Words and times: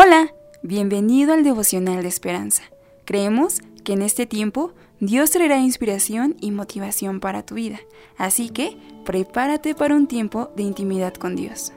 Hola, 0.00 0.32
bienvenido 0.62 1.32
al 1.32 1.42
devocional 1.42 2.02
de 2.02 2.08
esperanza. 2.08 2.62
Creemos 3.04 3.58
que 3.82 3.94
en 3.94 4.02
este 4.02 4.26
tiempo 4.26 4.72
Dios 5.00 5.32
traerá 5.32 5.58
inspiración 5.58 6.36
y 6.40 6.52
motivación 6.52 7.18
para 7.18 7.44
tu 7.44 7.56
vida, 7.56 7.80
así 8.16 8.48
que 8.48 8.76
prepárate 9.04 9.74
para 9.74 9.96
un 9.96 10.06
tiempo 10.06 10.52
de 10.54 10.62
intimidad 10.62 11.14
con 11.14 11.34
Dios. 11.34 11.72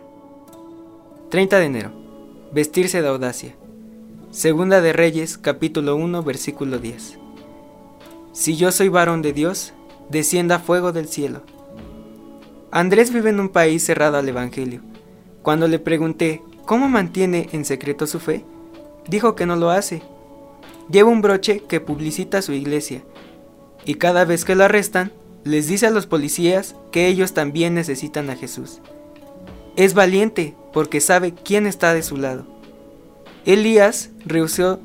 30 1.31 1.57
de 1.57 1.65
enero. 1.65 1.93
Vestirse 2.53 3.01
de 3.01 3.07
audacia. 3.07 3.55
Segunda 4.29 4.81
de 4.81 4.93
Reyes, 4.93 5.39
capítulo 5.39 5.95
1, 5.95 6.21
versículo 6.21 6.77
10. 6.77 7.17
Si 8.33 8.55
yo 8.55 8.71
soy 8.71 8.89
varón 8.89 9.23
de 9.23 9.33
Dios, 9.33 9.73
descienda 10.11 10.59
fuego 10.59 10.91
del 10.91 11.07
cielo. 11.07 11.41
Andrés 12.69 13.11
vive 13.11 13.31
en 13.31 13.39
un 13.39 13.49
país 13.49 13.83
cerrado 13.83 14.17
al 14.17 14.29
Evangelio. 14.29 14.83
Cuando 15.41 15.67
le 15.67 15.79
pregunté 15.79 16.43
cómo 16.65 16.89
mantiene 16.89 17.49
en 17.51 17.65
secreto 17.65 18.07
su 18.07 18.19
fe, 18.19 18.45
dijo 19.07 19.35
que 19.35 19.45
no 19.45 19.55
lo 19.55 19.69
hace. 19.69 20.01
Lleva 20.89 21.09
un 21.09 21.21
broche 21.21 21.63
que 21.67 21.79
publicita 21.79 22.41
su 22.41 22.53
iglesia, 22.53 23.03
y 23.85 23.95
cada 23.95 24.25
vez 24.25 24.45
que 24.45 24.55
lo 24.55 24.63
arrestan, 24.63 25.11
les 25.43 25.67
dice 25.67 25.87
a 25.87 25.91
los 25.91 26.05
policías 26.05 26.75
que 26.91 27.07
ellos 27.07 27.33
también 27.33 27.73
necesitan 27.73 28.29
a 28.29 28.35
Jesús. 28.35 28.79
Es 29.75 29.93
valiente 29.93 30.55
porque 30.73 31.01
sabe 31.01 31.33
quién 31.33 31.65
está 31.65 31.93
de 31.93 32.03
su 32.03 32.17
lado. 32.17 32.45
Elías 33.45 34.11
rehusó 34.25 34.79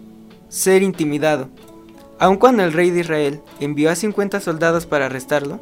ser 0.49 0.83
intimidado. 0.83 1.49
Aun 2.19 2.37
cuando 2.37 2.63
el 2.63 2.73
rey 2.73 2.91
de 2.91 3.01
Israel 3.01 3.43
envió 3.61 3.91
a 3.91 3.97
50 3.97 4.41
soldados 4.41 4.87
para 4.87 5.07
arrestarlo, 5.07 5.61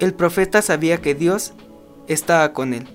el 0.00 0.14
profeta 0.14 0.60
sabía 0.62 1.00
que 1.00 1.14
Dios 1.14 1.52
estaba 2.08 2.52
con 2.52 2.74
él. 2.74 2.88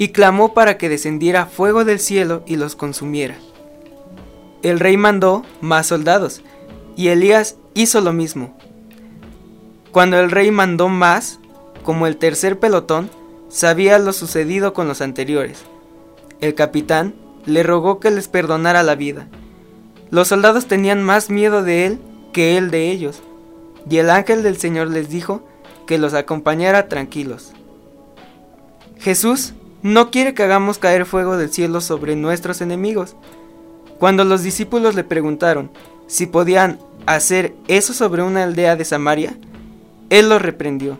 Y 0.00 0.08
clamó 0.08 0.54
para 0.54 0.78
que 0.78 0.88
descendiera 0.88 1.44
fuego 1.44 1.84
del 1.84 2.00
cielo 2.00 2.42
y 2.46 2.56
los 2.56 2.74
consumiera. 2.74 3.36
El 4.62 4.80
rey 4.80 4.96
mandó 4.96 5.44
más 5.60 5.88
soldados, 5.88 6.40
y 6.96 7.08
Elías 7.08 7.56
hizo 7.74 8.00
lo 8.00 8.14
mismo. 8.14 8.56
Cuando 9.92 10.18
el 10.18 10.30
rey 10.30 10.50
mandó 10.52 10.88
más, 10.88 11.38
como 11.82 12.06
el 12.06 12.16
tercer 12.16 12.58
pelotón, 12.58 13.10
sabía 13.50 13.98
lo 13.98 14.14
sucedido 14.14 14.72
con 14.72 14.88
los 14.88 15.02
anteriores. 15.02 15.64
El 16.40 16.54
capitán 16.54 17.14
le 17.44 17.62
rogó 17.62 18.00
que 18.00 18.10
les 18.10 18.26
perdonara 18.26 18.82
la 18.82 18.94
vida. 18.94 19.28
Los 20.10 20.28
soldados 20.28 20.64
tenían 20.64 21.02
más 21.02 21.28
miedo 21.28 21.62
de 21.62 21.84
él 21.84 21.98
que 22.32 22.56
él 22.56 22.70
de 22.70 22.90
ellos, 22.90 23.22
y 23.86 23.98
el 23.98 24.08
ángel 24.08 24.42
del 24.42 24.56
Señor 24.56 24.88
les 24.88 25.10
dijo 25.10 25.46
que 25.86 25.98
los 25.98 26.14
acompañara 26.14 26.88
tranquilos. 26.88 27.52
Jesús 28.98 29.52
no 29.82 30.10
quiere 30.10 30.34
que 30.34 30.42
hagamos 30.42 30.78
caer 30.78 31.06
fuego 31.06 31.36
del 31.36 31.52
cielo 31.52 31.80
sobre 31.80 32.16
nuestros 32.16 32.60
enemigos. 32.60 33.16
Cuando 33.98 34.24
los 34.24 34.42
discípulos 34.42 34.94
le 34.94 35.04
preguntaron 35.04 35.70
si 36.06 36.26
podían 36.26 36.78
hacer 37.06 37.54
eso 37.68 37.92
sobre 37.92 38.22
una 38.22 38.42
aldea 38.42 38.76
de 38.76 38.84
Samaria, 38.84 39.36
él 40.10 40.28
los 40.28 40.42
reprendió. 40.42 40.98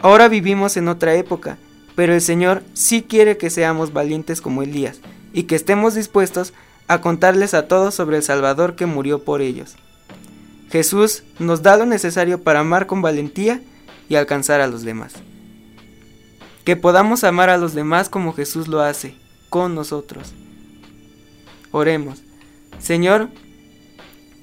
Ahora 0.00 0.28
vivimos 0.28 0.76
en 0.76 0.88
otra 0.88 1.14
época, 1.14 1.58
pero 1.94 2.14
el 2.14 2.20
Señor 2.20 2.62
sí 2.74 3.02
quiere 3.02 3.36
que 3.36 3.50
seamos 3.50 3.92
valientes 3.92 4.40
como 4.40 4.62
Elías 4.62 5.00
y 5.32 5.44
que 5.44 5.54
estemos 5.54 5.94
dispuestos 5.94 6.52
a 6.88 7.00
contarles 7.00 7.54
a 7.54 7.68
todos 7.68 7.94
sobre 7.94 8.16
el 8.16 8.22
Salvador 8.22 8.74
que 8.74 8.86
murió 8.86 9.22
por 9.22 9.40
ellos. 9.40 9.76
Jesús 10.70 11.22
nos 11.38 11.62
da 11.62 11.76
lo 11.76 11.86
necesario 11.86 12.42
para 12.42 12.60
amar 12.60 12.86
con 12.86 13.02
valentía 13.02 13.60
y 14.08 14.16
alcanzar 14.16 14.60
a 14.60 14.66
los 14.66 14.82
demás. 14.82 15.14
Que 16.64 16.76
podamos 16.76 17.24
amar 17.24 17.50
a 17.50 17.58
los 17.58 17.74
demás 17.74 18.08
como 18.08 18.32
Jesús 18.32 18.68
lo 18.68 18.80
hace, 18.80 19.14
con 19.48 19.74
nosotros. 19.74 20.32
Oremos. 21.70 22.22
Señor, 22.78 23.28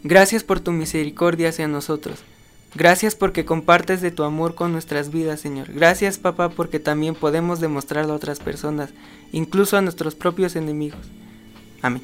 gracias 0.03 0.43
por 0.43 0.59
tu 0.59 0.71
misericordia 0.71 1.49
hacia 1.49 1.67
nosotros. 1.67 2.19
Gracias 2.75 3.15
porque 3.15 3.45
compartes 3.45 4.01
de 4.01 4.11
tu 4.11 4.23
amor 4.23 4.53
con 4.53 4.71
nuestras 4.71 5.11
vidas, 5.11 5.39
Señor. 5.39 5.73
Gracias, 5.73 6.19
papá, 6.19 6.49
porque 6.49 6.79
también 6.79 7.15
podemos 7.15 7.59
demostrarlo 7.59 8.13
a 8.13 8.17
otras 8.17 8.39
personas, 8.39 8.91
incluso 9.31 9.77
a 9.77 9.81
nuestros 9.81 10.13
propios 10.13 10.55
enemigos. 10.55 10.99
Amén. 11.81 12.03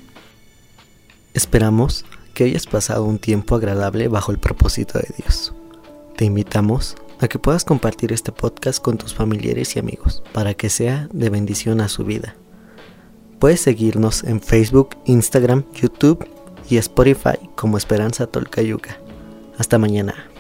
Esperamos 1.34 2.06
que 2.34 2.45
hayas 2.45 2.66
pasado 2.66 3.03
un 3.03 3.19
tiempo 3.19 3.56
agradable 3.56 4.07
bajo 4.07 4.31
el 4.31 4.39
propósito 4.39 4.97
de 4.97 5.07
Dios. 5.18 5.53
Te 6.16 6.25
invitamos 6.25 6.95
a 7.19 7.27
que 7.27 7.39
puedas 7.39 7.65
compartir 7.65 8.11
este 8.11 8.31
podcast 8.31 8.81
con 8.81 8.97
tus 8.97 9.13
familiares 9.13 9.75
y 9.75 9.79
amigos 9.79 10.23
para 10.33 10.53
que 10.53 10.69
sea 10.69 11.07
de 11.11 11.29
bendición 11.29 11.81
a 11.81 11.89
su 11.89 12.03
vida. 12.03 12.35
Puedes 13.39 13.61
seguirnos 13.61 14.23
en 14.23 14.41
Facebook, 14.41 14.89
Instagram, 15.05 15.65
YouTube 15.73 16.25
y 16.69 16.77
Spotify 16.77 17.37
como 17.55 17.77
Esperanza 17.77 18.27
Tolcayuca. 18.27 18.97
Hasta 19.57 19.77
mañana. 19.77 20.34